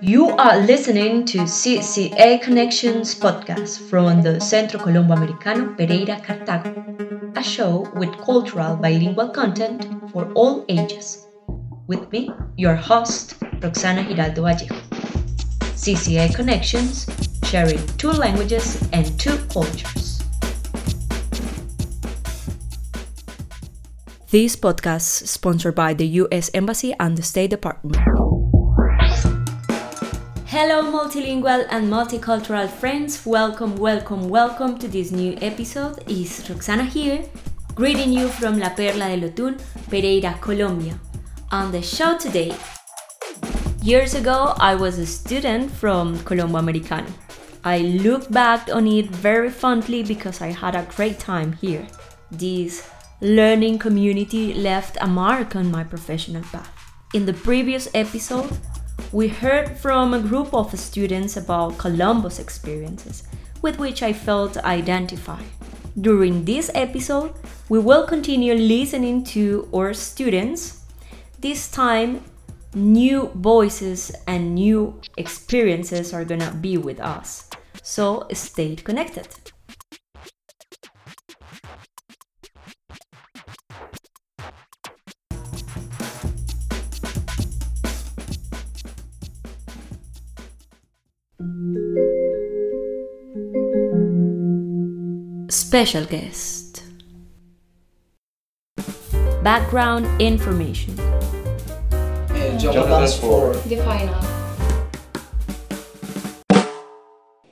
You 0.00 0.30
are 0.38 0.58
listening 0.60 1.26
to 1.26 1.40
CCA 1.40 2.40
Connections 2.40 3.14
podcast 3.14 3.90
from 3.90 4.22
the 4.22 4.40
Centro 4.40 4.80
Colombo 4.80 5.12
Americano 5.12 5.74
Pereira 5.74 6.16
Cartago, 6.24 7.36
a 7.36 7.42
show 7.42 7.86
with 7.94 8.16
cultural 8.24 8.76
bilingual 8.76 9.28
content 9.28 9.86
for 10.10 10.32
all 10.32 10.64
ages. 10.70 11.26
With 11.86 12.10
me, 12.10 12.30
your 12.56 12.76
host, 12.76 13.34
Roxana 13.60 14.02
Giraldo 14.04 14.42
Vallejo. 14.44 14.74
CCA 15.76 16.34
Connections, 16.34 17.06
sharing 17.44 17.86
two 17.98 18.12
languages 18.12 18.82
and 18.94 19.04
two 19.20 19.36
cultures. 19.52 20.07
This 24.30 24.56
podcast 24.56 25.22
is 25.22 25.30
sponsored 25.30 25.74
by 25.74 25.94
the 25.94 26.06
US 26.20 26.50
Embassy 26.52 26.92
and 27.00 27.16
the 27.16 27.22
State 27.22 27.48
Department. 27.48 27.96
Hello, 30.44 30.82
multilingual 30.84 31.66
and 31.70 31.90
multicultural 31.90 32.68
friends. 32.68 33.24
Welcome, 33.24 33.76
welcome, 33.76 34.28
welcome 34.28 34.78
to 34.80 34.86
this 34.86 35.12
new 35.12 35.34
episode. 35.40 36.04
It's 36.06 36.50
Roxana 36.50 36.84
here, 36.84 37.24
greeting 37.74 38.12
you 38.12 38.28
from 38.28 38.58
La 38.58 38.68
Perla 38.68 39.08
del 39.08 39.30
Otún, 39.30 39.56
Pereira, 39.88 40.36
Colombia. 40.42 41.00
On 41.50 41.72
the 41.72 41.80
show 41.80 42.18
today, 42.18 42.52
years 43.80 44.12
ago 44.12 44.52
I 44.60 44.74
was 44.74 44.98
a 44.98 45.06
student 45.06 45.70
from 45.70 46.22
Colombo 46.24 46.58
Americano. 46.58 47.08
I 47.64 47.78
look 47.78 48.30
back 48.30 48.68
on 48.70 48.86
it 48.88 49.06
very 49.06 49.48
fondly 49.48 50.02
because 50.02 50.42
I 50.42 50.48
had 50.52 50.74
a 50.74 50.86
great 50.94 51.18
time 51.18 51.54
here. 51.54 51.86
This 52.30 52.86
learning 53.20 53.78
community 53.78 54.54
left 54.54 54.96
a 55.00 55.06
mark 55.06 55.56
on 55.56 55.70
my 55.70 55.82
professional 55.82 56.42
path. 56.42 56.70
In 57.14 57.26
the 57.26 57.32
previous 57.32 57.88
episode, 57.92 58.56
we 59.10 59.26
heard 59.26 59.76
from 59.76 60.14
a 60.14 60.20
group 60.20 60.54
of 60.54 60.78
students 60.78 61.36
about 61.36 61.78
Colombo's 61.78 62.38
experiences, 62.38 63.24
with 63.60 63.78
which 63.78 64.02
I 64.04 64.12
felt 64.12 64.56
identified. 64.58 65.44
During 66.00 66.44
this 66.44 66.70
episode, 66.74 67.34
we 67.68 67.80
will 67.80 68.06
continue 68.06 68.54
listening 68.54 69.24
to 69.34 69.68
our 69.74 69.94
students, 69.94 70.84
this 71.40 71.68
time, 71.70 72.22
new 72.74 73.32
voices 73.34 74.12
and 74.28 74.54
new 74.54 75.00
experiences 75.16 76.14
are 76.14 76.24
gonna 76.24 76.52
be 76.60 76.76
with 76.78 77.00
us. 77.00 77.48
So 77.82 78.28
stay 78.32 78.76
connected. 78.76 79.47
Special 95.68 96.06
guest. 96.06 96.82
Background 99.42 100.06
information. 100.18 100.98
And 102.30 102.58
Jonathan's 102.58 103.14
for 103.18 103.52
The 103.68 103.76
final. 103.84 104.14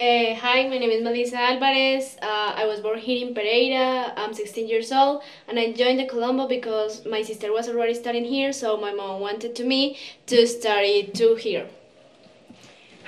Uh, 0.00 0.34
hi, 0.34 0.66
my 0.66 0.78
name 0.78 0.88
is 0.88 1.02
Melissa 1.02 1.36
Alvarez. 1.36 2.16
Uh, 2.22 2.54
I 2.56 2.64
was 2.64 2.80
born 2.80 2.98
here 2.98 3.28
in 3.28 3.34
Pereira. 3.34 4.14
I'm 4.16 4.32
16 4.32 4.66
years 4.66 4.92
old, 4.92 5.22
and 5.46 5.58
I 5.58 5.72
joined 5.72 6.00
the 6.00 6.06
Colombo 6.06 6.48
because 6.48 7.04
my 7.04 7.20
sister 7.20 7.52
was 7.52 7.68
already 7.68 7.92
studying 7.92 8.24
here, 8.24 8.54
so 8.54 8.78
my 8.78 8.94
mom 8.94 9.20
wanted 9.20 9.54
to 9.56 9.64
me 9.66 9.98
to 10.28 10.46
study 10.46 11.10
too 11.12 11.34
here. 11.34 11.66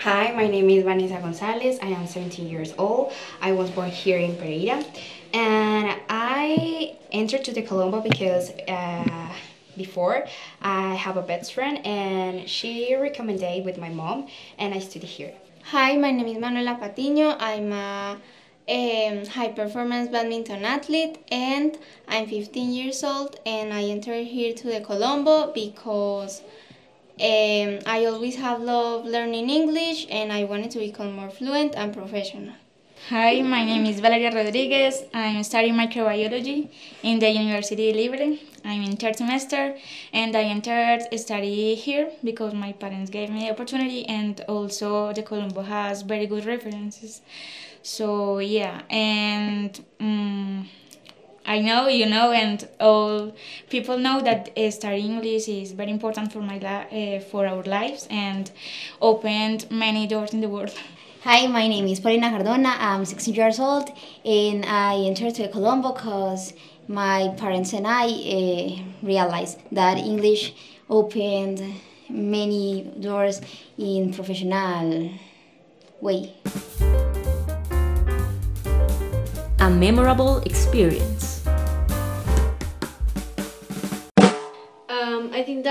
Hi, 0.03 0.31
my 0.31 0.47
name 0.47 0.71
is 0.71 0.85
Vanessa 0.85 1.19
Gonzalez. 1.21 1.81
I 1.83 1.87
am 1.87 2.07
17 2.07 2.49
years 2.49 2.73
old. 2.79 3.13
I 3.41 3.51
was 3.51 3.69
born 3.69 3.91
here 3.91 4.17
in 4.17 4.37
Pereira, 4.37 4.85
and 5.35 6.01
I 6.09 6.97
entered 7.11 7.43
to 7.47 7.53
the 7.53 7.63
Colombo 7.63 8.01
because 8.01 8.51
uh, 8.69 9.33
before 9.77 10.25
I 10.63 10.95
have 10.95 11.17
a 11.17 11.23
best 11.23 11.53
friend, 11.53 11.85
and 11.85 12.49
she 12.49 12.95
recommended 12.95 13.65
with 13.65 13.77
my 13.77 13.89
mom, 13.89 14.29
and 14.57 14.73
I 14.73 14.79
study 14.79 15.09
here. 15.09 15.35
Hi, 15.73 15.97
my 15.97 16.13
name 16.13 16.29
is 16.29 16.39
Manuela 16.39 16.79
Patiño. 16.81 17.37
I'm 17.41 17.73
a 17.73 18.21
um, 18.69 19.27
high 19.27 19.49
performance 19.49 20.09
badminton 20.11 20.65
athlete 20.65 21.19
and 21.33 21.77
I'm 22.07 22.29
15 22.29 22.71
years 22.71 23.03
old 23.03 23.41
and 23.47 23.73
I 23.73 23.83
entered 23.85 24.27
here 24.27 24.53
to 24.53 24.67
the 24.69 24.81
Colombo 24.81 25.53
because 25.53 26.43
um, 27.21 27.81
I 27.87 28.05
always 28.07 28.37
have 28.37 28.61
loved 28.61 29.07
learning 29.07 29.51
English 29.51 30.07
and 30.11 30.33
I 30.33 30.45
wanted 30.45 30.71
to 30.73 30.79
become 30.79 31.13
more 31.13 31.31
fluent 31.31 31.75
and 31.75 31.93
professional. 31.93 32.55
Hi, 33.09 33.41
my 33.43 33.65
name 33.65 33.87
is 33.87 34.01
Valeria 34.01 34.31
Rodriguez. 34.31 35.05
I'm 35.15 35.43
studying 35.43 35.75
microbiology 35.75 36.69
in 37.03 37.19
the 37.19 37.31
University 37.31 37.93
Libre. 37.93 38.37
I'm 38.65 38.83
in 38.83 38.97
third 38.97 39.17
semester 39.17 39.77
and 40.13 40.37
I 40.37 40.43
entered 40.43 41.07
study 41.19 41.75
here 41.75 42.11
because 42.23 42.55
my 42.55 42.73
parents 42.73 43.11
gave 43.11 43.31
me 43.31 43.47
the 43.47 43.51
opportunity 43.51 44.05
and 44.07 44.41
also 44.43 45.13
the 45.13 45.23
Colombo 45.23 45.63
has 45.63 46.03
very 46.03 46.27
good 46.27 46.45
references. 46.45 47.23
So 47.83 48.39
yeah, 48.41 48.83
and 48.91 49.83
um, 50.01 50.69
I 51.49 51.61
know 51.61 51.89
you 51.89 52.05
know, 52.05 52.31
and 52.31 52.69
all 52.79 53.33
people 53.71 53.97
know 53.97 54.21
that 54.21 54.51
uh, 54.55 54.71
studying 54.71 55.13
English 55.13 55.49
is 55.49 55.73
very 55.73 55.91
important 55.91 56.31
for 56.31 56.41
my 56.41 56.59
li- 56.59 57.17
uh, 57.17 57.21
for 57.21 57.47
our 57.47 57.63
lives 57.63 58.07
and 58.11 58.51
opened 59.01 59.71
many 59.71 60.07
doors 60.07 60.35
in 60.35 60.43
the 60.43 60.49
world. 60.51 60.75
Hi, 61.25 61.47
my 61.47 61.67
name 61.67 61.87
is 61.87 62.01
Paulina 62.01 62.29
Cardona. 62.29 62.77
I'm 62.79 63.07
16 63.07 63.35
years 63.35 63.59
old 63.59 63.89
and 64.27 64.67
I 64.67 64.97
entered 65.07 65.37
to 65.37 65.49
Colombo 65.49 65.93
because 65.95 66.53
my 66.87 67.35
parents 67.39 67.73
and 67.73 67.87
I 67.87 68.09
uh, 68.09 68.83
realized 69.03 69.59
that 69.73 69.97
English 69.97 70.53
opened 70.91 71.63
many 72.11 72.93
doors 73.01 73.41
in 73.79 74.13
professional 74.13 75.13
way. 76.03 76.35
A 79.61 79.71
memorable 79.71 80.39
experience. 80.41 81.38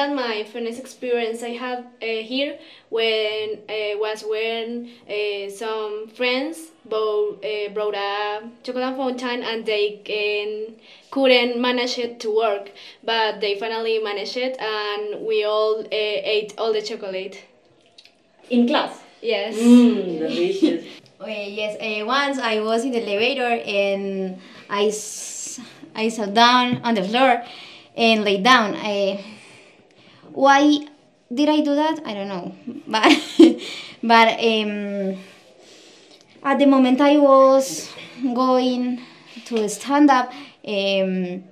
I 0.07 0.09
think 0.09 0.19
that 0.19 0.27
my 0.27 0.43
funniest 0.45 0.79
experience 0.79 1.43
I 1.43 1.49
had 1.49 1.79
uh, 1.79 2.05
here 2.23 2.57
when 2.89 3.59
uh, 3.67 3.97
was 3.99 4.23
when 4.23 4.89
uh, 5.09 5.49
some 5.49 6.07
friends 6.15 6.71
bought, 6.85 7.43
uh, 7.43 7.69
brought 7.73 7.95
a 7.95 8.41
chocolate 8.63 8.95
fountain 8.95 9.43
and 9.43 9.65
they 9.65 9.99
um, 10.69 10.75
couldn't 11.11 11.59
manage 11.59 11.97
it 11.97 12.19
to 12.21 12.35
work, 12.35 12.71
but 13.03 13.41
they 13.41 13.59
finally 13.59 13.99
managed 13.99 14.37
it 14.37 14.57
and 14.61 15.25
we 15.25 15.43
all 15.43 15.81
uh, 15.81 15.87
ate 15.91 16.53
all 16.57 16.71
the 16.71 16.81
chocolate. 16.81 17.43
In 18.49 18.67
class. 18.67 19.01
Yes. 19.21 19.55
Mmm, 19.55 20.19
delicious. 20.19 20.85
Uh, 21.19 21.25
yes, 21.25 21.75
uh, 21.81 22.05
once 22.05 22.37
I 22.37 22.59
was 22.61 22.85
in 22.85 22.91
the 22.91 23.01
elevator 23.01 23.41
and 23.65 24.39
I, 24.69 24.85
s- 24.85 25.59
I 25.95 26.09
sat 26.09 26.33
down 26.35 26.79
on 26.83 26.93
the 26.93 27.03
floor 27.03 27.43
and 27.97 28.23
lay 28.23 28.39
down. 28.39 28.75
I, 28.77 29.25
why 30.37 30.85
did 31.33 31.49
I 31.49 31.61
do 31.61 31.73
that? 31.73 31.99
I 32.05 32.13
don't 32.13 32.27
know. 32.27 32.55
But, 32.87 33.11
but 34.03 34.39
um, 34.39 35.17
at 36.43 36.59
the 36.59 36.67
moment 36.67 37.01
I 37.01 37.17
was 37.17 37.91
going 38.21 39.01
to 39.45 39.67
stand 39.67 40.11
up, 40.11 40.31
um, 40.65 41.43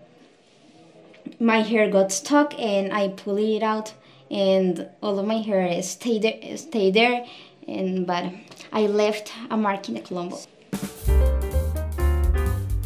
my 1.40 1.62
hair 1.62 1.90
got 1.90 2.12
stuck 2.12 2.54
and 2.60 2.94
I 2.94 3.08
pulled 3.10 3.40
it 3.40 3.64
out 3.64 3.92
and 4.30 4.88
all 5.02 5.18
of 5.18 5.26
my 5.26 5.42
hair 5.42 5.82
stayed 5.82 6.22
there, 6.22 6.58
stayed 6.58 6.94
there 6.94 7.26
and 7.68 8.06
but 8.06 8.26
I 8.72 8.82
left 8.86 9.34
a 9.50 9.58
mark 9.58 9.90
in 9.90 9.96
the 9.96 10.02
Colombo. 10.02 10.38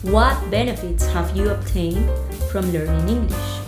What 0.04 0.50
benefits 0.50 1.06
have 1.07 1.36
you 1.36 1.50
obtained 1.50 2.10
from 2.50 2.72
learning 2.72 3.10
English? 3.10 3.58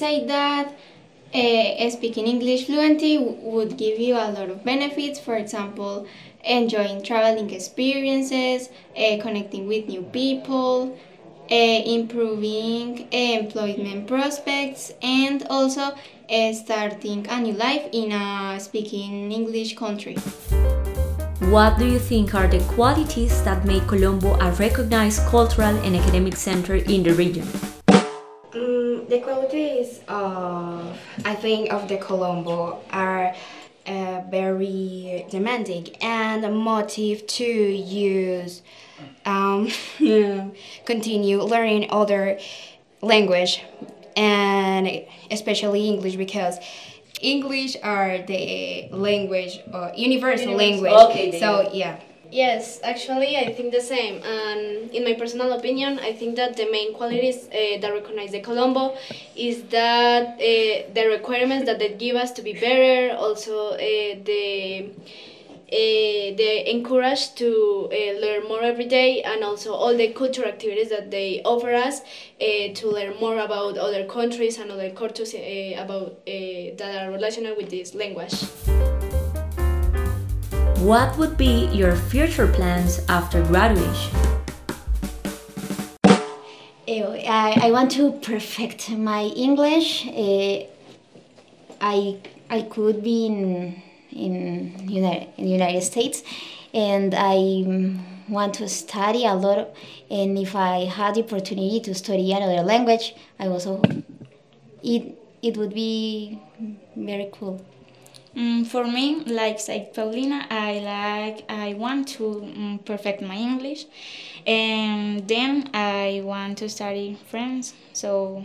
Say 0.00 0.24
that 0.26 0.66
uh, 1.34 1.90
speaking 1.90 2.26
English 2.26 2.66
fluently 2.66 3.18
would 3.18 3.76
give 3.76 4.00
you 4.00 4.14
a 4.14 4.28
lot 4.36 4.48
of 4.50 4.64
benefits. 4.64 5.20
For 5.20 5.36
example, 5.36 6.06
enjoying 6.44 7.02
traveling 7.02 7.50
experiences, 7.50 8.70
uh, 8.96 9.18
connecting 9.20 9.68
with 9.68 9.86
new 9.88 10.02
people, 10.02 10.96
uh, 11.50 11.80
improving 11.96 13.06
employment 13.12 14.06
prospects, 14.08 14.92
and 15.02 15.46
also 15.50 15.94
starting 16.54 17.26
a 17.28 17.40
new 17.40 17.54
life 17.54 17.88
in 17.92 18.12
a 18.12 18.58
speaking 18.60 19.32
English 19.32 19.76
country. 19.76 20.16
What 21.50 21.78
do 21.78 21.86
you 21.86 21.98
think 21.98 22.34
are 22.34 22.46
the 22.46 22.60
qualities 22.74 23.42
that 23.42 23.66
make 23.66 23.86
Colombo 23.88 24.38
a 24.38 24.52
recognized 24.52 25.26
cultural 25.26 25.74
and 25.84 25.96
academic 25.96 26.36
center 26.36 26.76
in 26.76 27.02
the 27.02 27.14
region? 27.14 27.69
The 29.10 29.18
qualities 29.18 30.02
of 30.06 30.96
I 31.24 31.34
think 31.34 31.72
of 31.72 31.88
the 31.88 31.96
Colombo 31.96 32.78
are 32.92 33.34
uh, 33.84 34.20
very 34.30 35.26
demanding 35.28 35.96
and 36.00 36.44
a 36.44 36.48
motive 36.48 37.26
to 37.26 37.44
use 37.44 38.62
um, 39.26 39.68
continue 40.84 41.42
learning 41.42 41.88
other 41.90 42.38
language 43.02 43.64
and 44.16 45.04
especially 45.28 45.88
English 45.88 46.14
because 46.14 46.60
English 47.20 47.76
are 47.82 48.18
the 48.18 48.90
language 48.92 49.58
uh, 49.72 49.90
universal, 49.96 50.54
language. 50.54 50.92
Okay, 50.92 51.40
so 51.40 51.68
yeah. 51.72 51.98
Yes, 52.32 52.78
actually, 52.84 53.36
I 53.36 53.52
think 53.52 53.72
the 53.72 53.80
same. 53.80 54.22
And 54.22 54.94
in 54.94 55.02
my 55.04 55.14
personal 55.14 55.52
opinion, 55.52 55.98
I 55.98 56.12
think 56.12 56.36
that 56.36 56.56
the 56.56 56.70
main 56.70 56.94
qualities 56.94 57.48
uh, 57.48 57.80
that 57.80 57.90
recognize 57.92 58.30
the 58.30 58.40
Colombo 58.40 58.96
is 59.34 59.64
that 59.64 60.34
uh, 60.34 60.92
the 60.94 61.08
requirements 61.10 61.66
that 61.66 61.80
they 61.80 61.88
give 61.94 62.14
us 62.14 62.30
to 62.32 62.42
be 62.42 62.52
better, 62.52 63.16
also 63.16 63.70
uh, 63.70 63.78
the 63.78 64.90
uh, 65.72 66.36
they 66.36 66.64
encourage 66.66 67.34
to 67.34 67.88
uh, 67.92 68.20
learn 68.20 68.46
more 68.48 68.62
every 68.62 68.86
day, 68.86 69.22
and 69.22 69.42
also 69.42 69.72
all 69.72 69.96
the 69.96 70.08
cultural 70.12 70.48
activities 70.48 70.88
that 70.90 71.10
they 71.10 71.42
offer 71.44 71.74
us 71.74 72.00
uh, 72.00 72.72
to 72.74 72.90
learn 72.90 73.16
more 73.20 73.38
about 73.38 73.76
other 73.76 74.04
countries 74.04 74.58
and 74.58 74.70
other 74.70 74.90
cultures 74.90 75.34
uh, 75.34 75.38
about 75.78 76.12
uh, 76.26 76.74
that 76.76 77.06
are 77.06 77.10
related 77.10 77.56
with 77.56 77.70
this 77.70 77.94
language. 77.94 78.34
What 80.80 81.18
would 81.18 81.36
be 81.36 81.66
your 81.74 81.94
future 81.94 82.46
plans 82.46 83.04
after 83.06 83.42
graduation? 83.44 84.16
Eh, 86.88 87.04
I, 87.28 87.68
I 87.68 87.70
want 87.70 87.90
to 87.92 88.12
perfect 88.12 88.88
my 88.88 89.24
English. 89.24 90.06
Eh, 90.08 90.64
I 91.82 92.16
I 92.48 92.62
could 92.62 93.04
be 93.04 93.26
in 93.26 93.82
in 94.10 94.88
United, 94.88 95.28
United 95.36 95.82
States, 95.82 96.22
and 96.72 97.14
I 97.14 98.00
want 98.30 98.54
to 98.54 98.66
study 98.66 99.26
a 99.26 99.34
lot. 99.34 99.76
And 100.10 100.38
if 100.38 100.56
I 100.56 100.86
had 100.86 101.14
the 101.14 101.24
opportunity 101.24 101.80
to 101.80 101.94
study 101.94 102.32
another 102.32 102.62
language, 102.62 103.14
I 103.38 103.48
also 103.48 103.82
it 104.82 105.14
it 105.42 105.58
would 105.58 105.74
be 105.74 106.40
very 106.96 107.28
cool. 107.32 107.60
Mm, 108.36 108.64
for 108.66 108.84
me, 108.86 109.24
like 109.26 109.58
said 109.58 109.92
Paulina, 109.92 110.46
I 110.50 110.78
like 110.78 111.44
I 111.50 111.74
want 111.74 112.06
to 112.18 112.22
mm, 112.22 112.84
perfect 112.84 113.20
my 113.22 113.34
English, 113.36 113.86
and 114.46 115.26
then 115.26 115.68
I 115.74 116.22
want 116.24 116.58
to 116.58 116.68
study 116.68 117.18
French. 117.28 117.72
So 117.92 118.44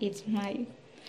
it's 0.00 0.22
my 0.26 0.66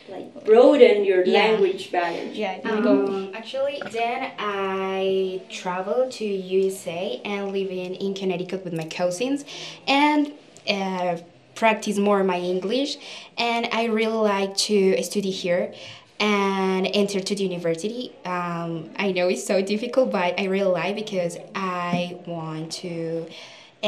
Like 0.07 0.45
broaden 0.45 1.03
your 1.05 1.23
Yeah. 1.25 1.33
language 1.51 1.91
barriers. 1.91 2.37
yeah. 2.37 2.59
I 2.63 2.81
go. 2.81 3.07
Um, 3.07 3.31
actually, 3.33 3.81
then 3.91 4.31
I 4.39 5.41
traveled 5.49 6.11
to 6.19 6.25
USA 6.25 7.21
and 7.25 7.51
living 7.51 7.95
in 7.95 8.13
Connecticut 8.13 8.63
with 8.63 8.73
my 8.73 8.85
cousins, 8.85 9.45
and 9.87 10.31
uh, 10.69 11.17
practice 11.55 11.97
more 11.97 12.23
my 12.23 12.39
English. 12.39 12.97
And 13.37 13.67
I 13.71 13.85
really 13.85 14.21
like 14.35 14.55
to 14.69 15.01
study 15.03 15.31
here 15.31 15.73
and 16.19 16.87
enter 16.93 17.19
to 17.19 17.35
the 17.35 17.43
university. 17.43 18.13
Um, 18.25 18.89
I 18.97 19.11
know 19.11 19.27
it's 19.27 19.45
so 19.45 19.61
difficult, 19.61 20.11
but 20.11 20.39
I 20.39 20.45
really 20.45 20.71
like 20.71 20.95
because 20.95 21.37
I 21.53 22.17
want 22.25 22.71
to 22.83 23.27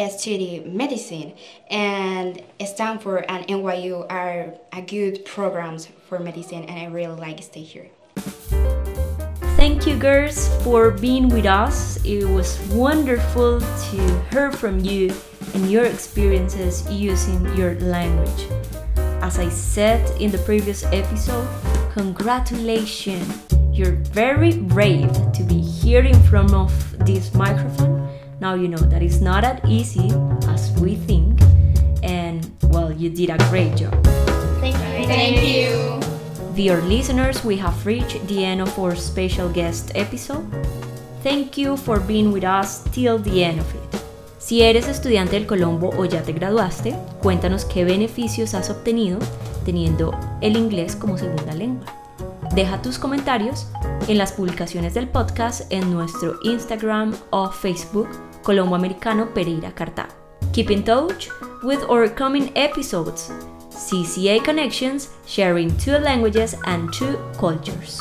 study 0.09 0.59
medicine 0.65 1.33
and 1.71 2.41
Stanford 2.63 3.25
and 3.27 3.47
NYU 3.47 4.05
are 4.11 4.53
a 4.71 4.81
good 4.81 5.25
programs 5.25 5.87
for 6.07 6.19
medicine 6.19 6.63
and 6.65 6.79
I 6.79 6.85
really 6.85 7.19
like 7.19 7.41
stay 7.41 7.63
here. 7.63 7.87
Thank 9.57 9.87
you, 9.87 9.97
girls, 9.97 10.49
for 10.63 10.91
being 10.91 11.29
with 11.29 11.47
us. 11.47 11.97
It 12.05 12.25
was 12.25 12.59
wonderful 12.69 13.59
to 13.59 14.23
hear 14.29 14.51
from 14.51 14.79
you 14.79 15.11
and 15.55 15.71
your 15.71 15.85
experiences 15.85 16.87
using 16.91 17.41
your 17.55 17.73
language. 17.79 18.47
As 19.25 19.39
I 19.39 19.49
said 19.49 20.05
in 20.21 20.29
the 20.29 20.37
previous 20.39 20.83
episode, 20.85 21.49
congratulations! 21.97 23.25
You're 23.73 23.97
very 24.13 24.53
brave 24.53 25.09
to 25.33 25.41
be 25.41 25.59
here 25.59 26.03
in 26.03 26.13
front 26.29 26.53
of 26.53 26.69
this 27.07 27.33
microphone. 27.33 28.07
Now 28.39 28.53
you 28.53 28.67
know 28.67 28.77
that 28.77 29.01
it's 29.01 29.19
not 29.19 29.43
as 29.43 29.57
easy 29.65 30.13
as 30.45 30.71
we 30.79 30.93
think, 30.93 31.41
and 32.03 32.45
well, 32.69 32.91
you 32.91 33.09
did 33.09 33.31
a 33.31 33.37
great 33.49 33.75
job. 33.75 33.97
Thank 34.61 34.77
you. 34.77 35.07
Thank 35.07 35.41
you. 35.41 35.99
Dear 36.53 36.81
listeners, 36.81 37.43
we 37.43 37.57
have 37.57 37.83
reached 37.83 38.27
the 38.27 38.45
end 38.45 38.61
of 38.61 38.77
our 38.77 38.95
special 38.95 39.49
guest 39.49 39.91
episode. 39.95 40.45
Thank 41.23 41.57
you 41.57 41.77
for 41.77 41.99
being 41.99 42.31
with 42.31 42.43
us 42.43 42.83
till 42.91 43.17
the 43.17 43.43
end 43.43 43.59
of 43.59 43.73
it. 43.73 44.01
Si 44.37 44.61
eres 44.61 44.87
estudiante 44.87 45.31
del 45.31 45.47
Colombo 45.47 45.89
o 45.97 46.05
ya 46.05 46.21
te 46.21 46.31
graduaste, 46.31 46.95
cuéntanos 47.23 47.65
qué 47.65 47.83
beneficios 47.85 48.53
has 48.53 48.69
obtenido 48.69 49.17
teniendo 49.67 50.17
el 50.39 50.55
inglés 50.55 50.95
como 50.95 51.17
segunda 51.17 51.53
lengua. 51.53 51.85
Deja 52.55 52.81
tus 52.81 52.97
comentarios 52.97 53.67
en 54.07 54.17
las 54.17 54.31
publicaciones 54.31 54.93
del 54.93 55.09
podcast 55.09 55.69
en 55.73 55.91
nuestro 55.93 56.39
Instagram 56.43 57.13
o 57.31 57.51
Facebook 57.51 58.07
Colombo 58.43 58.75
Americano 58.75 59.33
Pereira 59.33 59.75
Cartago. 59.75 60.13
Keep 60.53 60.71
in 60.71 60.83
touch 60.85 61.27
with 61.63 61.79
our 61.89 62.09
coming 62.09 62.49
episodes. 62.55 63.29
CCA 63.71 64.41
Connections, 64.41 65.09
sharing 65.27 65.69
two 65.77 65.99
languages 65.99 66.55
and 66.65 66.89
two 66.93 67.17
cultures. 67.37 67.99